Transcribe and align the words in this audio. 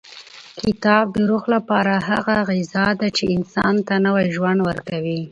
کتاب 0.65 1.05
د 1.13 1.17
روح 1.29 1.43
لپاره 1.55 1.93
هغه 2.09 2.35
غذا 2.49 2.87
ده 2.99 3.07
چې 3.17 3.23
انسان 3.35 3.73
ته 3.87 3.93
نوی 4.05 4.25
ژوند 4.35 4.59
ورکوي. 4.69 5.21